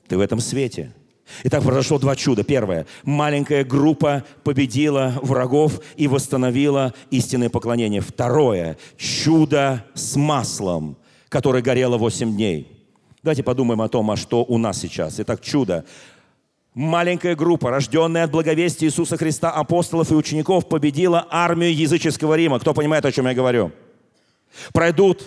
[0.07, 0.93] Ты в этом свете–
[1.43, 2.43] Итак, произошло два чуда.
[2.43, 2.85] Первое.
[3.03, 8.01] Маленькая группа победила врагов и восстановила истинное поклонение.
[8.01, 8.77] Второе.
[8.97, 10.97] Чудо с маслом,
[11.29, 12.71] которое горело восемь дней.
[13.23, 15.19] Давайте подумаем о том, а что у нас сейчас.
[15.19, 15.83] Итак, чудо.
[16.75, 22.59] Маленькая группа, рожденная от благовестия Иисуса Христа, апостолов и учеников, победила армию языческого Рима.
[22.59, 23.71] Кто понимает, о чем я говорю?
[24.73, 25.23] Пройдут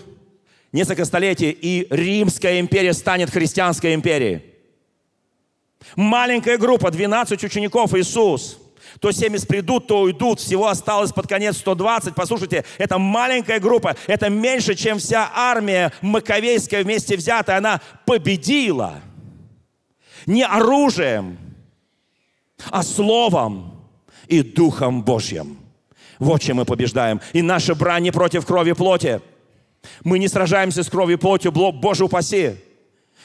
[0.72, 4.42] несколько столетий, и Римская империя станет христианской империей.
[5.96, 8.58] Маленькая группа, 12 учеников Иисус.
[9.00, 10.40] То 70 придут, то уйдут.
[10.40, 12.14] Всего осталось под конец 120.
[12.14, 13.96] Послушайте, это маленькая группа.
[14.06, 17.58] Это меньше, чем вся армия Маковейская вместе взятая.
[17.58, 19.00] Она победила.
[20.26, 21.38] Не оружием,
[22.70, 23.86] а словом
[24.26, 25.58] и Духом Божьим.
[26.18, 27.20] Вот чем мы побеждаем.
[27.32, 29.20] И наша брань не против крови плоти.
[30.02, 32.56] Мы не сражаемся с кровью плотью, Боже упаси.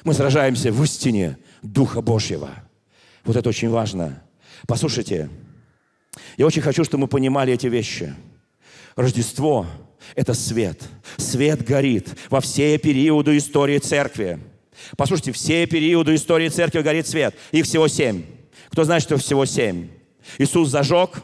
[0.04, 2.50] Мы сражаемся в истине Духа Божьего.
[3.24, 4.22] Вот это очень важно.
[4.68, 5.30] Послушайте,
[6.38, 8.14] я очень хочу, чтобы мы понимали эти вещи.
[8.96, 9.66] Рождество–
[10.16, 10.82] это свет.
[11.18, 14.40] Свет горит во все периоды истории церкви.
[14.98, 17.36] Послушайте, все периоды истории церкви горит свет.
[17.52, 18.24] Их всего семь.
[18.70, 19.90] Кто знает, что всего семь?
[20.38, 21.24] Иисус зажег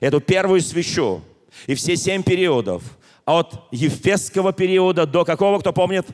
[0.00, 1.22] эту первую свечу.
[1.66, 2.82] И все семь периодов.
[3.26, 6.06] А от Ефесского периода до какого, кто помнит?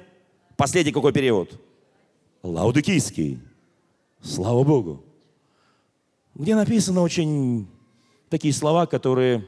[0.56, 1.60] Последний какой период?
[2.42, 3.38] Лаудикийский.
[4.26, 5.04] Слава Богу.
[6.34, 7.68] Где написано очень
[8.28, 9.46] такие слова, которые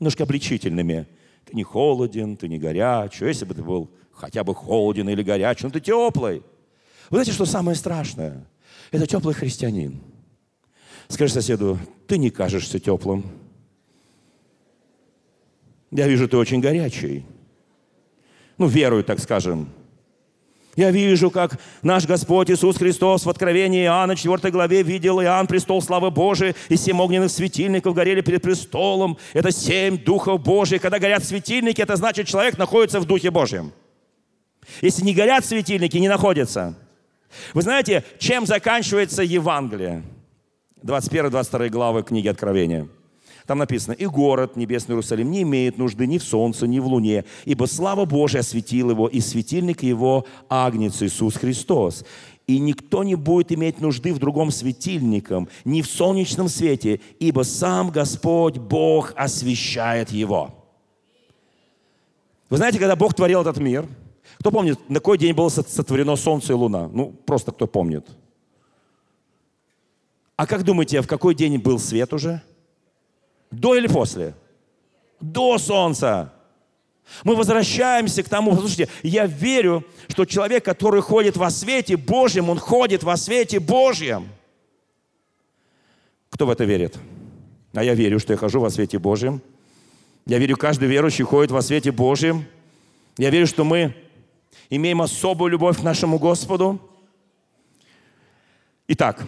[0.00, 1.06] немножко обличительными.
[1.44, 3.26] Ты не холоден, ты не горячий.
[3.26, 6.38] Если бы ты был хотя бы холоден или горячий, но ты теплый.
[7.10, 8.46] Вы знаете, что самое страшное?
[8.92, 10.00] Это теплый христианин.
[11.08, 13.26] Скажи соседу, ты не кажешься теплым.
[15.90, 17.26] Я вижу, ты очень горячий.
[18.56, 19.68] Ну, верую, так скажем.
[20.74, 25.82] Я вижу, как наш Господь Иисус Христос в Откровении Иоанна 4 главе видел Иоанн престол
[25.82, 29.18] славы Божией, и семь огненных светильников горели перед престолом.
[29.34, 30.80] Это семь духов Божьих.
[30.80, 33.72] Когда горят светильники, это значит, человек находится в Духе Божьем.
[34.80, 36.74] Если не горят светильники, не находится.
[37.52, 40.02] Вы знаете, чем заканчивается Евангелие?
[40.82, 42.88] 21-22 главы книги Откровения–
[43.46, 47.24] там написано, и город, небесный Иерусалим, не имеет нужды ни в солнце, ни в луне,
[47.44, 52.04] ибо слава Божия осветил его, и светильник его Агнец Иисус Христос.
[52.46, 57.90] И никто не будет иметь нужды в другом светильником, ни в солнечном свете, ибо сам
[57.90, 60.54] Господь Бог освещает его.
[62.50, 63.86] Вы знаете, когда Бог творил этот мир,
[64.38, 66.88] кто помнит, на какой день было сотворено солнце и луна?
[66.92, 68.06] Ну, просто кто помнит.
[70.36, 72.42] А как думаете, в какой день был свет уже?
[73.52, 74.34] До или после?
[75.20, 76.32] До солнца.
[77.22, 82.58] Мы возвращаемся к тому, слушайте, я верю, что человек, который ходит во свете Божьем, он
[82.58, 84.28] ходит во свете Божьем.
[86.30, 86.98] Кто в это верит?
[87.74, 89.42] А я верю, что я хожу во свете Божьем.
[90.24, 92.46] Я верю, каждый верующий ходит во свете Божьем.
[93.18, 93.94] Я верю, что мы
[94.70, 96.80] имеем особую любовь к нашему Господу.
[98.88, 99.26] Итак,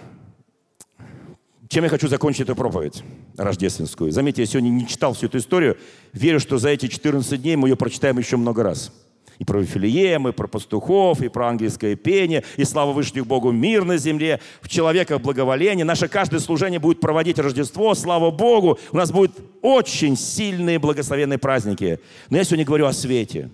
[1.75, 3.03] чем я хочу закончить эту проповедь
[3.37, 4.13] рождественскую?
[4.13, 5.77] Заметьте, я сегодня не читал всю эту историю.
[6.13, 8.93] Верю, что за эти 14 дней мы ее прочитаем еще много раз.
[9.41, 13.85] И про Вифилием, и про пастухов, и про ангельское пение, и слава Вышних Богу мир
[13.85, 15.85] на земле, в человека благоволение.
[15.85, 18.79] Наше каждое служение будет проводить Рождество, слава Богу.
[18.93, 21.99] У нас будут очень сильные благословенные праздники.
[22.31, 23.51] Но я сегодня говорю о свете.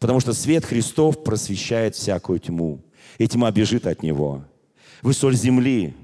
[0.00, 2.80] Потому что свет Христов просвещает всякую тьму.
[3.18, 4.46] И тьма бежит от Него.
[5.02, 5.94] Вы соль земли,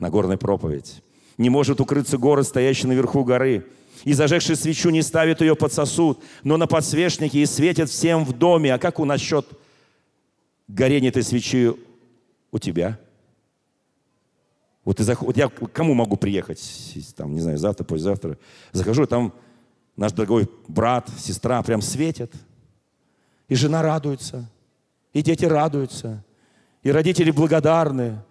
[0.00, 1.02] Нагорная проповедь.
[1.38, 3.66] Не может укрыться город, стоящий наверху горы.
[4.04, 8.32] И зажегший свечу не ставит ее под сосуд, но на подсвечнике и светит всем в
[8.32, 8.74] доме.
[8.74, 9.46] А как у насчет
[10.68, 11.72] горения этой свечи
[12.50, 12.98] у тебя?
[14.84, 15.26] Вот, ты заход...
[15.26, 16.62] вот я к кому могу приехать?
[17.14, 18.38] Там, не знаю, завтра, послезавтра.
[18.72, 19.34] Захожу, там
[19.96, 22.32] наш дорогой брат, сестра прям светят.
[23.48, 24.48] И жена радуется,
[25.12, 26.24] и дети радуются,
[26.82, 28.22] и родители благодарны.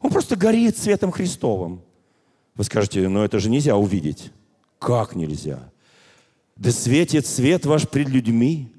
[0.00, 1.82] Он просто горит светом Христовым.
[2.54, 4.32] Вы скажете, ну это же нельзя увидеть.
[4.78, 5.70] Как нельзя?
[6.56, 8.72] Да светит свет ваш пред людьми.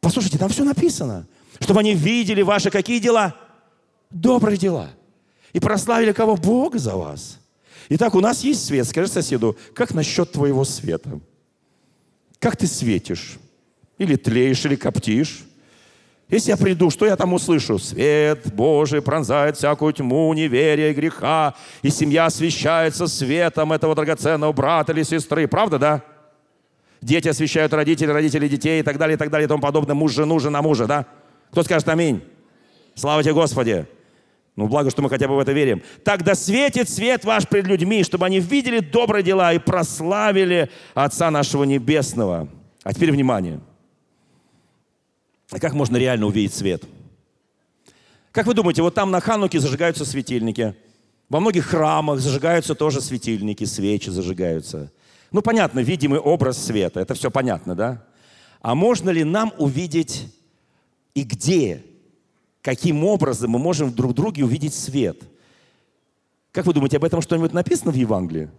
[0.00, 1.26] Послушайте, там все написано.
[1.60, 3.36] Чтобы они видели ваши какие дела?
[4.10, 4.90] Добрые дела.
[5.52, 6.36] И прославили кого?
[6.36, 7.38] Бога за вас.
[7.88, 8.86] Итак, у нас есть свет.
[8.86, 11.20] Скажи соседу, как насчет твоего света?
[12.38, 13.38] Как ты светишь?
[13.98, 15.44] Или тлеешь, или коптишь?
[16.34, 17.78] Если я приду, что я там услышу?
[17.78, 24.90] Свет Божий пронзает всякую тьму, неверия и греха, и семья освещается светом этого драгоценного брата
[24.90, 25.46] или сестры.
[25.46, 26.02] Правда, да?
[27.00, 29.94] Дети освещают родителей, родители детей и так далее, и так далее, и тому подобное.
[29.94, 31.06] Муж жену, жена мужа, да?
[31.52, 32.20] Кто скажет аминь?
[32.96, 33.86] Слава тебе, Господи!
[34.56, 35.82] Ну, благо, что мы хотя бы в это верим.
[36.02, 41.62] Тогда светит свет ваш пред людьми, чтобы они видели добрые дела и прославили Отца нашего
[41.62, 42.48] Небесного.
[42.82, 43.60] А теперь внимание–
[45.60, 46.84] как можно реально увидеть свет?
[48.32, 50.74] Как вы думаете, вот там на Хануке зажигаются светильники.
[51.28, 54.90] Во многих храмах зажигаются тоже светильники, свечи зажигаются.
[55.30, 57.00] Ну, понятно, видимый образ света.
[57.00, 58.04] Это все понятно, да?
[58.60, 60.26] А можно ли нам увидеть
[61.14, 61.82] и где,
[62.62, 65.22] каким образом мы можем друг в друге увидеть свет?
[66.50, 68.50] Как вы думаете, об этом что-нибудь написано в Евангелии?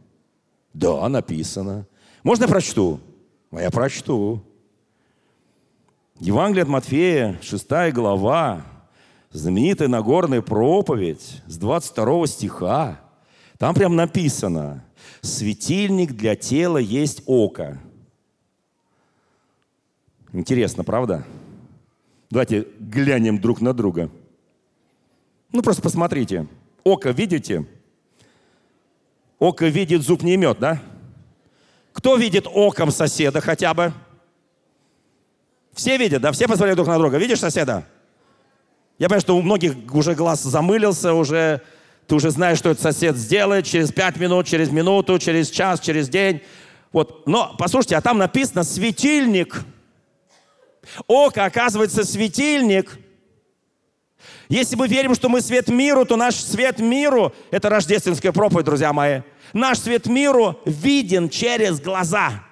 [0.74, 1.88] Да, написано.
[2.24, 3.00] Можно я прочту?
[3.52, 4.44] А я прочту.
[6.19, 8.65] Евангелие от Матфея, 6 глава,
[9.32, 13.01] знаменитая Нагорная проповедь с 22 стиха.
[13.58, 14.86] Там прям написано,
[15.21, 17.80] светильник для тела есть око.
[20.32, 21.25] Интересно, правда?
[22.30, 24.10] Давайте глянем друг на друга.
[25.51, 26.47] Ну, просто посмотрите.
[26.86, 27.67] Око видите?
[29.38, 30.82] Око видит, зуб не имет, да?
[31.91, 33.93] Кто видит оком соседа хотя бы?
[35.76, 36.32] Все видят, да?
[36.32, 37.18] Все посмотрели друг на друга.
[37.18, 37.86] Видишь соседа?
[38.97, 41.62] Я понимаю, что у многих уже глаз замылился, уже
[42.08, 46.08] ты уже знаешь, что этот сосед сделает через пять минут, через минуту, через час, через
[46.08, 46.41] день.
[46.93, 47.28] Вот.
[47.28, 49.64] Но, послушайте, а там написано «светильник».
[51.08, 52.97] Око, оказывается, светильник.
[54.47, 58.93] Если мы верим, что мы свет миру, то наш свет миру– это рождественская проповедь, друзья
[58.93, 59.22] мои.
[59.52, 62.43] Наш свет миру виден через глаза.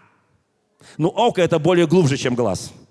[0.97, 2.73] Но око– это более глубже, чем глаз–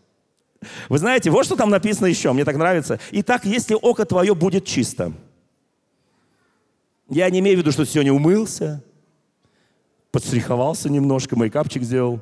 [0.89, 2.99] Вы знаете, вот что там написано еще, мне так нравится.
[3.11, 5.13] Итак, если око твое будет чисто.
[7.09, 8.83] Я не имею в виду, что сегодня умылся,
[10.11, 12.21] подстриховался немножко, мейкапчик сделал.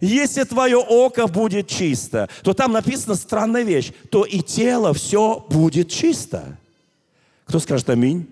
[0.00, 5.90] Если твое око будет чисто, то там написана странная вещь, то и тело все будет
[5.90, 6.58] чисто.
[7.46, 8.26] Кто скажет аминь?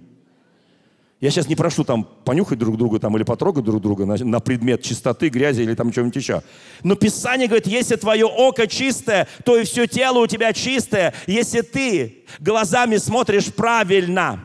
[1.20, 4.40] Я сейчас не прошу там понюхать друг друга там, или потрогать друг друга на, на
[4.40, 6.42] предмет чистоты, грязи или там чего-нибудь еще.
[6.82, 11.12] Но Писание говорит, если твое око чистое, то и все тело у тебя чистое.
[11.26, 14.40] Если ты глазами смотришь правильно.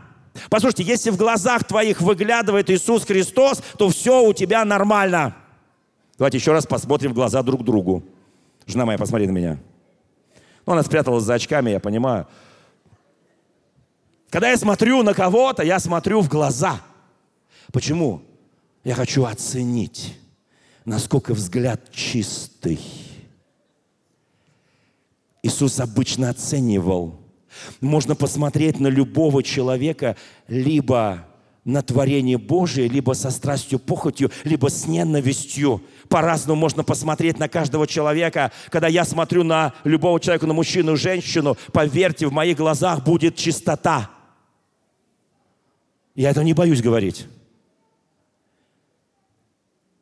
[0.50, 5.34] Послушайте, если в глазах твоих выглядывает Иисус Христос, то все у тебя нормально.
[6.18, 8.04] Давайте еще раз посмотрим в глаза друг другу.
[8.68, 9.60] Жена моя, посмотри на меня.
[10.66, 12.28] Ну, она спряталась за очками, я понимаю.
[14.36, 16.82] Когда я смотрю на кого-то, я смотрю в глаза.
[17.72, 18.22] Почему?
[18.84, 20.18] Я хочу оценить,
[20.84, 22.78] насколько взгляд чистый.
[25.42, 27.18] Иисус обычно оценивал.
[27.80, 30.18] Можно посмотреть на любого человека
[30.50, 31.26] либо
[31.64, 35.82] на творение Божие, либо со страстью, похотью, либо с ненавистью.
[36.10, 38.52] По-разному можно посмотреть на каждого человека.
[38.70, 44.12] Когда я смотрю на любого человека, на мужчину, женщину, поверьте, в моих глазах будет чистота.
[46.16, 47.28] Я это не боюсь говорить.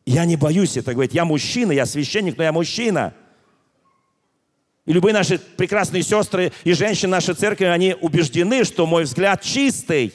[0.06, 1.14] Я не боюсь это говорить.
[1.14, 3.14] Я мужчина, я священник, но я мужчина.
[4.86, 10.14] И любые наши прекрасные сестры и женщины нашей церкви, они убеждены, что мой взгляд чистый.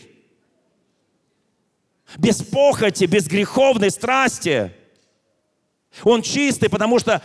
[2.16, 4.72] Без похоти, без греховной страсти.
[6.04, 7.22] Он чистый, потому что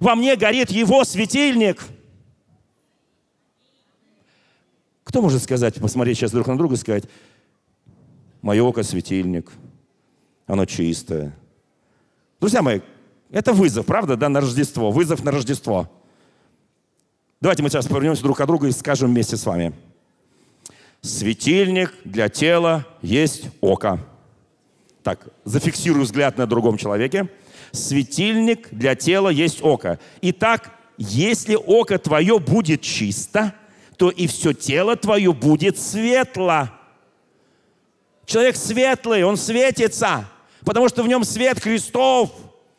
[0.00, 1.84] во мне горит его светильник.
[5.04, 7.04] Кто может сказать, посмотреть сейчас друг на друга и сказать,
[8.42, 9.50] Мое око светильник.
[10.46, 11.36] Оно чистое.
[12.40, 12.80] Друзья мои,
[13.30, 14.90] это вызов, правда, да, на Рождество.
[14.90, 15.90] Вызов на Рождество.
[17.40, 19.72] Давайте мы сейчас повернемся друг к другу и скажем вместе с вами.
[21.02, 24.00] Светильник для тела есть око.
[25.02, 27.28] Так, зафиксирую взгляд на другом человеке.
[27.72, 29.98] Светильник для тела есть око.
[30.22, 33.54] Итак, если око твое будет чисто,
[33.96, 36.70] то и все тело твое будет светло.
[38.28, 40.28] Человек светлый, он светится,
[40.62, 42.30] потому что в нем свет Христов,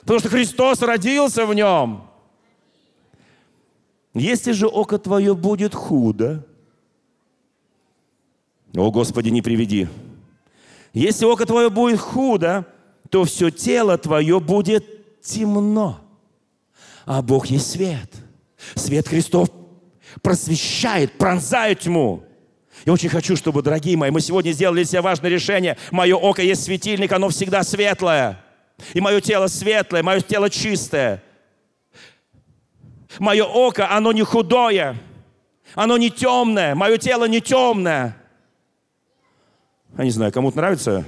[0.02, 2.08] потому что Христос родился в нем.
[4.14, 6.45] Если же око твое будет худо,
[8.76, 9.88] о Господи, не приведи.
[10.93, 12.68] Если око твое будет худо,
[13.10, 16.00] то все тело твое будет темно.
[17.06, 18.12] А Бог есть свет.
[18.76, 19.50] Свет Христов
[20.22, 22.24] просвещает, пронзает тьму.
[22.86, 25.78] Я очень хочу, чтобы, дорогие мои, мы сегодня сделали себе важное решение.
[25.92, 28.40] Мое око есть светильник, оно всегда светлое.
[28.94, 31.22] И мое тело светлое, мое тело чистое.
[33.18, 34.96] Мое око, оно не худое,
[35.74, 38.16] оно не темное, мое тело не темное.
[39.98, 41.06] Я не знаю, кому-то нравится?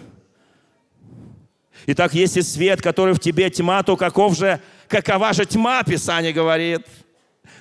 [1.85, 6.85] Итак, если свет, который в тебе тьма, то каков же, какова же тьма, Писание говорит.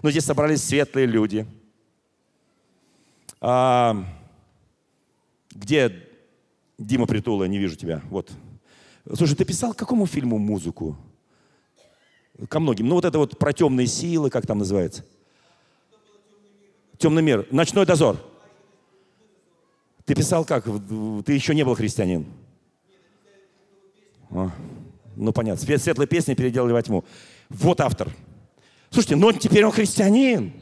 [0.03, 1.47] Но здесь собрались светлые люди–
[3.41, 4.05] а,
[5.51, 6.07] где
[6.78, 8.03] Дима Притула, не вижу тебя.
[8.11, 8.30] Вот.
[9.14, 10.97] Слушай, ты писал к какому фильму музыку?
[12.49, 12.88] Ко многим.
[12.88, 15.05] Ну вот это вот про темные силы, как там называется?
[16.99, 17.47] Темный мир.
[17.51, 18.16] Ночной дозор.
[20.05, 20.64] Ты писал как?
[21.24, 22.26] Ты еще не был христианин.
[24.30, 24.51] А,
[25.16, 25.78] ну понятно.
[25.78, 27.05] Светлые песни переделали во тьму.
[27.49, 28.11] Вот автор.
[28.91, 30.53] Слушайте, но теперь он христианин.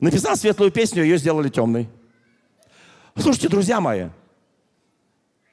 [0.00, 1.88] Написал светлую песню, ее сделали темной.
[3.16, 4.08] Слушайте, друзья мои,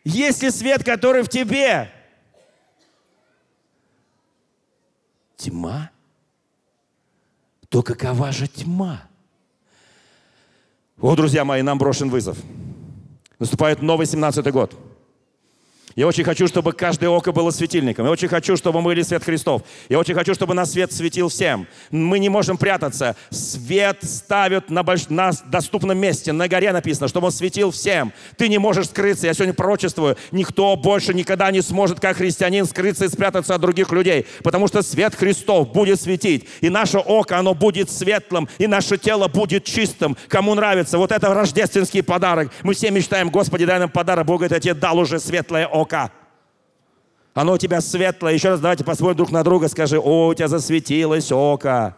[0.03, 1.89] если свет, который в тебе,
[5.35, 5.89] тьма,
[7.69, 9.07] то какова же тьма?
[11.01, 12.37] О, друзья мои, нам брошен вызов.
[13.39, 14.75] Наступает новый 17-й год.
[15.95, 18.05] Я очень хочу, чтобы каждое око было светильником.
[18.05, 19.61] Я очень хочу, чтобы мы были свет Христов.
[19.87, 21.67] Я очень хочу, чтобы нас свет светил всем.
[21.89, 23.15] Мы не можем прятаться.
[23.29, 25.07] Свет ставят на, больш...
[25.07, 26.33] на доступном месте.
[26.33, 28.11] На горе написано, чтобы он светил всем.
[28.35, 29.27] Ты не можешь скрыться.
[29.27, 30.17] Я сегодня пророчествую.
[30.33, 34.25] Никто больше никогда не сможет, как христианин, скрыться и спрятаться от других людей.
[34.43, 36.45] Потому что свет Христов будет светить.
[36.59, 38.49] И наше око, оно будет светлым.
[38.57, 40.17] И наше тело будет чистым.
[40.27, 40.97] Кому нравится.
[40.97, 42.51] Вот это рождественский подарок.
[42.63, 44.25] Мы все мечтаем, Господи, дай нам подарок.
[44.25, 46.11] Бог говорит, я тебе дал уже светлое око ока.
[47.33, 48.33] Оно у тебя светлое.
[48.33, 49.67] Еще раз давайте посмотрим друг на друга.
[49.67, 51.95] Скажи, о, у тебя засветилось око.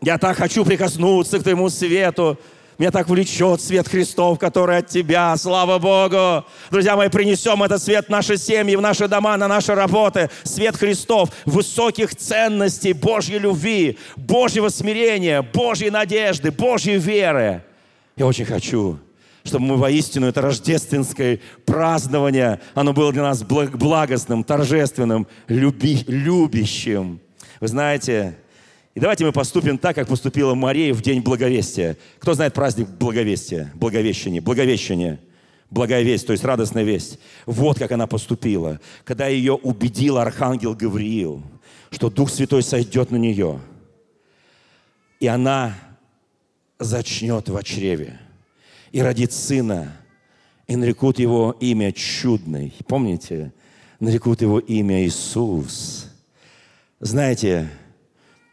[0.00, 2.38] Я так хочу прикоснуться к твоему свету.
[2.78, 5.36] Меня так влечет свет Христов, который от Тебя.
[5.36, 6.44] Слава Богу!
[6.70, 10.28] Друзья мои, принесем этот свет в наши семьи, в наши дома, на наши работы.
[10.42, 17.62] Свет Христов, высоких ценностей, Божьей любви, Божьего смирения, Божьей надежды, Божьей веры.
[18.16, 18.98] Я очень хочу,
[19.44, 27.20] чтобы мы воистину это рождественское празднование, оно было для нас благостным, торжественным, люби, любящим.
[27.60, 28.38] Вы знаете,
[28.94, 31.98] и давайте мы поступим так, как поступила Мария в день Благовестия.
[32.18, 33.70] Кто знает праздник Благовестия?
[33.74, 34.40] Благовещение.
[34.40, 35.20] Благовещение.
[35.70, 37.18] Благая весть, то есть радостная весть.
[37.46, 38.80] Вот как она поступила.
[39.04, 41.42] Когда ее убедил архангел Гавриил,
[41.90, 43.60] что Дух Святой сойдет на нее.
[45.20, 45.74] И она
[46.78, 48.20] зачнет в чреве
[48.94, 49.92] и родит сына,
[50.68, 52.72] и нарекут его имя чудный.
[52.86, 53.52] Помните?
[53.98, 56.06] Нарекут его имя Иисус.
[57.00, 57.68] Знаете,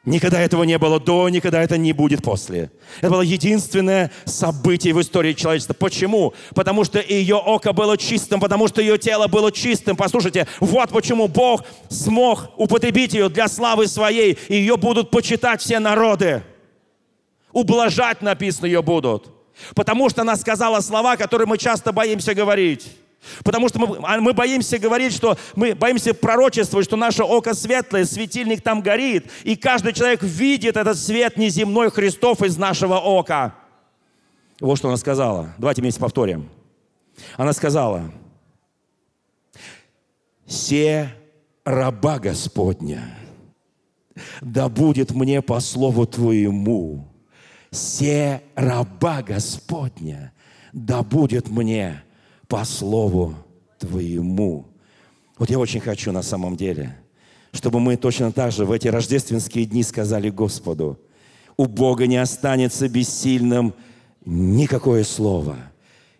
[0.04, 2.72] Никогда этого не было до, никогда это не будет после.
[3.02, 5.76] Это было единственное событие в истории человечества.
[5.76, 6.34] Почему?
[6.56, 9.96] Потому что ее око было чистым, потому что ее тело было чистым.
[9.96, 16.42] Послушайте, вот почему Бог смог употребить ее для славы своей, ее будут почитать все народы.
[17.52, 19.30] Ублажать написано ее будут.
[19.76, 22.98] Потому что она сказала слова, которые мы часто боимся говорить.
[23.44, 28.06] Потому что мы, а, мы боимся говорить, что мы боимся пророчествовать, что наше око светлое,
[28.06, 33.56] светильник там горит, и каждый человек видит этот свет неземной Христов из нашего ока.
[34.60, 35.54] Вот что она сказала.
[35.58, 36.50] Давайте вместе повторим.
[37.38, 38.12] Она сказала,
[40.48, 41.10] «Се
[41.64, 43.18] раба Господня,
[44.42, 47.11] да будет мне по слову Твоему,
[47.72, 50.32] се раба Господня,
[50.74, 52.04] да будет мне
[52.48, 53.36] по слову
[53.80, 54.68] Твоему.
[55.38, 56.98] Вот я очень хочу на самом деле,
[57.52, 61.00] чтобы мы точно так же в эти рождественские дни сказали Господу,
[61.58, 63.74] у Бога не останется бессильным
[64.26, 65.58] никакое слово–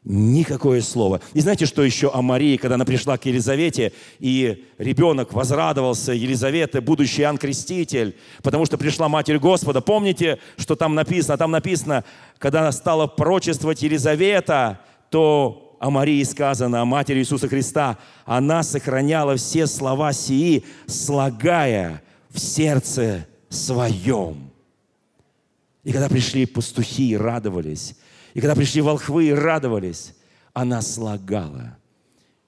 [0.04, 1.22] Никакое слово.
[1.34, 6.82] И знаете, что еще о Марии, когда она пришла к Елизавете, и ребенок возрадовался Елизавете,
[6.82, 9.80] будущий Иоанн Креститель, потому что пришла Матерь Господа.
[9.80, 11.38] Помните, что там написано?
[11.38, 12.04] Там написано,
[12.40, 14.80] когда она стала пророчествовать Елизавета,
[15.12, 22.40] то о Марии сказано, о Матери Иисуса Христа, она сохраняла все слова сии, слагая в
[22.40, 24.50] сердце своем.
[25.84, 27.96] И когда пришли пастухи и радовались,
[28.34, 30.14] и когда пришли волхвы и радовались,
[30.54, 31.78] она слагала.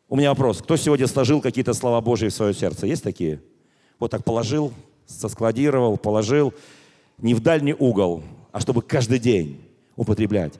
[0.09, 0.61] У меня вопрос.
[0.61, 2.85] Кто сегодня сложил какие-то слова Божьи в свое сердце?
[2.85, 3.41] Есть такие?
[3.99, 4.73] Вот так положил,
[5.05, 6.53] соскладировал, положил.
[7.17, 9.61] Не в дальний угол, а чтобы каждый день
[9.95, 10.53] употреблять.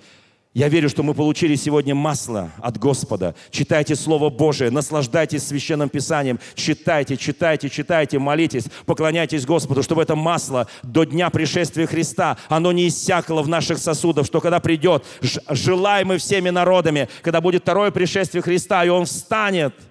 [0.54, 3.34] Я верю, что мы получили сегодня масло от Господа.
[3.50, 10.68] Читайте Слово Божие, наслаждайтесь Священным Писанием, читайте, читайте, читайте, молитесь, поклоняйтесь Господу, чтобы это масло
[10.84, 15.04] до дня пришествия Христа, оно не иссякало в наших сосудах, что когда придет,
[15.50, 19.74] желаемый всеми народами, когда будет второе пришествие Христа, и Он встанет–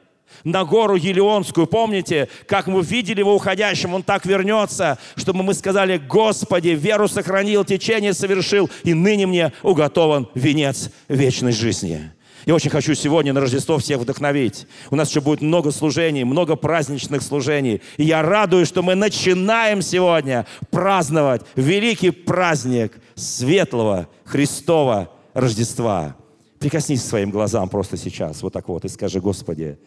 [0.44, 1.66] на гору Елеонскую.
[1.66, 7.64] Помните, как мы видели его уходящим, он так вернется, чтобы мы сказали, Господи, веру сохранил,
[7.64, 12.12] течение совершил, и ныне мне уготован венец вечной жизни.
[12.44, 14.66] Я очень хочу сегодня на Рождество всех вдохновить.
[14.90, 17.80] У нас еще будет много служений, много праздничных служений.
[17.96, 26.16] И я радуюсь, что мы начинаем сегодня праздновать великий праздник светлого Христова Рождества.
[26.58, 29.78] Прикоснись к своим глазам просто сейчас, вот так вот, и скажи, Господи,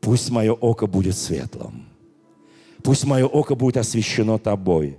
[0.00, 1.86] Пусть мое око будет светлым.
[2.82, 4.98] Пусть мое око будет освящено Тобой.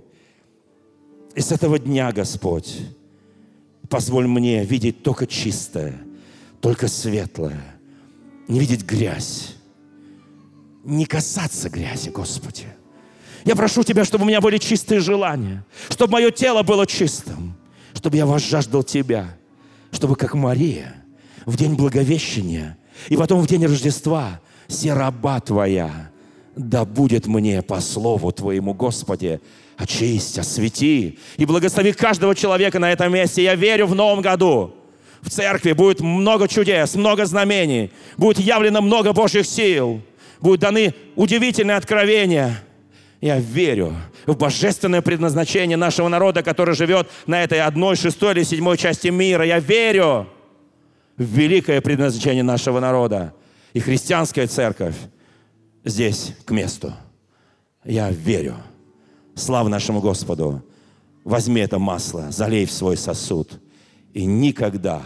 [1.34, 2.80] И с этого дня, Господь,
[3.88, 5.98] позволь мне видеть только чистое,
[6.60, 7.60] только светлое,
[8.46, 9.56] не видеть грязь,
[10.84, 12.66] не касаться грязи, Господи.
[13.44, 17.54] Я прошу Тебя, чтобы у меня были чистые желания, чтобы мое тело было чистым,
[17.94, 19.36] чтобы я возжаждал Тебя,
[19.90, 20.94] чтобы как Мария
[21.44, 22.78] в день Благовещения
[23.08, 26.10] и потом в день Рождества– все раба Твоя,
[26.56, 29.40] да будет мне по слову Твоему, Господи,
[29.76, 33.42] очисти, освети и благослови каждого человека на этом месте.
[33.42, 34.74] Я верю в новом году.
[35.20, 40.02] В церкви будет много чудес, много знамений, будет явлено много Божьих сил,
[40.40, 42.60] будут даны удивительные откровения.
[43.20, 43.94] Я верю
[44.26, 49.46] в божественное предназначение нашего народа, который живет на этой одной, шестой или седьмой части мира.
[49.46, 50.26] Я верю
[51.16, 53.32] в великое предназначение нашего народа.
[53.72, 54.96] И христианская церковь
[55.84, 56.92] здесь к месту.
[57.84, 58.56] Я верю.
[59.34, 60.62] Слава нашему Господу.
[61.24, 63.60] Возьми это масло, залей в свой сосуд.
[64.12, 65.02] И никогда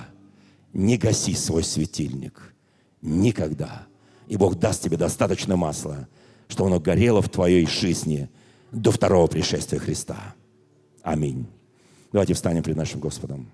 [0.72, 2.54] не гаси свой светильник.
[3.02, 3.86] Никогда.
[4.26, 6.08] И Бог даст тебе достаточно масла,
[6.48, 8.28] чтобы оно горело в твоей жизни
[8.72, 10.34] до второго пришествия Христа.
[11.02, 11.46] Аминь.
[12.12, 13.48] Давайте встанем перед нашим Господом.